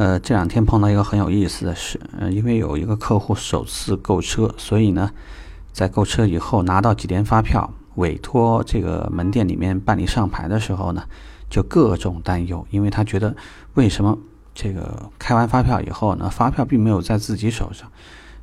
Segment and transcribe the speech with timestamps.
[0.00, 5.10] 呃，这两天碰到一个很有意思的事，呃，因为有一个客户首次购车，所以呢，
[5.74, 11.02] 在购车以后拿到几联发票，委托这个门店里面办理上牌的时候呢，
[11.50, 13.36] 就各种担忧，因为他觉得
[13.74, 14.18] 为什么
[14.54, 17.86] 这个开完发票以后呢，发票并没有在自己手上，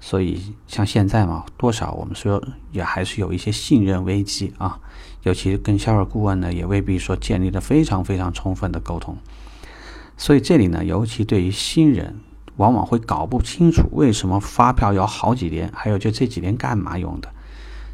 [0.00, 4.80] 所以像现在嘛，多少我们说也还是有一些信任危机啊，
[5.24, 9.14] 尤其跟销售顾问呢，也未必说建立了非常非常充分的沟通。
[10.22, 12.14] 所以这里呢，尤其对于新人，
[12.56, 17.28] 往往会搞不清楚为什么发票要好几年，还有就这几年干嘛用的。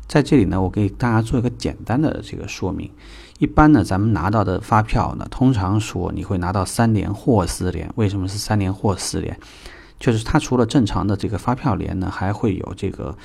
[0.06, 2.90] 在这里呢，我给大家做一个简单的这个说明。
[3.38, 7.90] 一般呢，咱们拿到的发票呢，通常说你会拿到三联或四联。
[7.94, 9.34] 为什么是三联或四联？
[9.98, 13.16] 就是它除了正常的这个发票联呢，还会有这个。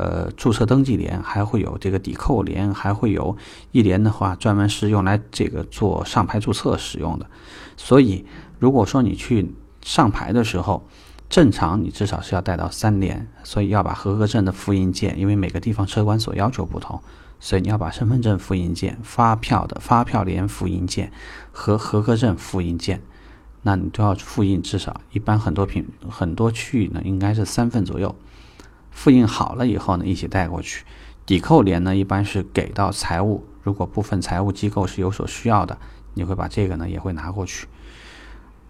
[0.00, 3.36] 呃，注册登记联还会有这个抵扣联，还会有
[3.70, 7.26] 一联的话，专门是用来这个做上牌注册使用的。
[7.76, 8.24] 所以，
[8.58, 10.88] 如果说你去上牌的时候，
[11.28, 16.98] 正常你至少是要带到三联，所以要把合格证的复印件，因为每个地方车管所要求不同，
[17.38, 21.12] 所以你要把身份证复印件、发票的发票联复印件
[21.52, 23.02] 和合格证复印件，
[23.60, 28.16] 那你都要复印至少，一般很多品很多区域呢，应该是三份左右。
[28.90, 30.84] 复印好了以后呢，一起带过去。
[31.26, 35.78] 抵扣联呢，一般是给到财务，如果部分财务机构是有所需要的，
[36.14, 37.66] 你会把这个呢也会拿过去。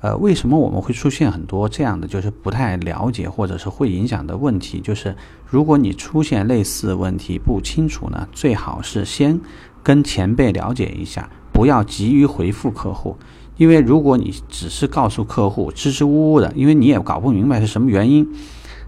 [0.02, 4.80] 呃，为什么我们会出现很多这样的就是不太了解或者是会影响的问题？
[4.80, 5.14] 就是
[5.46, 9.41] 如果你出现类似问题不清楚呢，最好是先
[9.82, 13.16] 跟前辈了解一下，不要急于回复客户，
[13.56, 18.26] 因为如果你只是告诉客户支支吾吾的，因为你也搞不明白是什么原因。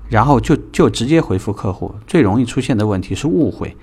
[0.08, 3.76] 然后就就直接回复客户，最容易出现的问题是误会。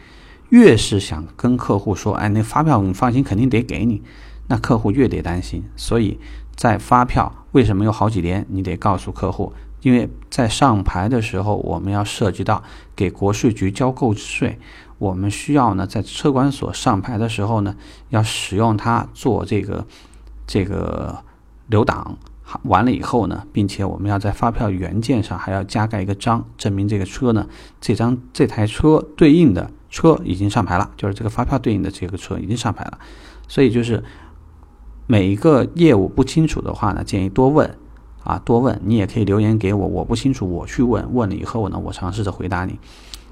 [0.49, 4.01] 越是想跟客户说，哎，那发票你放心，肯定得给你，
[4.47, 5.63] 那客户越得担心。
[5.75, 6.19] 所以
[6.55, 12.63] 在发票为什么有好几年，你得告诉客户，因为在上牌的时候，我们要涉及到
[12.95, 14.57] 给国税局交购置税，
[14.97, 17.75] 我们需要呢在车管所上牌的时候呢，
[18.09, 19.85] 要使用它做这个
[20.47, 21.23] 这个
[21.67, 22.17] 留档。
[22.63, 27.47] 完了以后呢，并且我们要在发票原件上还要加盖一个章，证明这个车呢，
[27.79, 32.97] 这张这台车对应的车已经上牌了，就是这个发票对应的这个车已经上牌了。
[33.47, 34.03] 所以就是
[35.07, 37.75] 每一个业务不清楚的话呢，建议多问
[38.23, 38.79] 啊，多问。
[38.83, 42.79] 你也可以留言给我，我不清楚我去问问了以后呢，我尝试着回答你。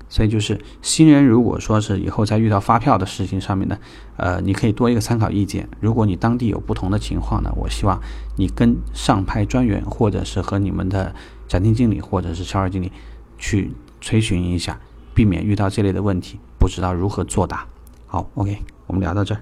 [0.09, 3.77] 所以就是新人，如果说是以后在遇到发票的事情上面呢，
[4.15, 5.67] 呃，你可以多一个参考意见。
[5.79, 7.99] 如果你当地有不同的情况呢，我希望
[8.37, 11.13] 你跟上派专员，或者是和你们的
[11.47, 12.91] 展厅经理或者是销售经理
[13.37, 14.79] 去催询一下，
[15.13, 17.65] 避免遇到这类的问题，不知道如何作答。
[18.05, 19.41] 好，OK，我们聊到这儿。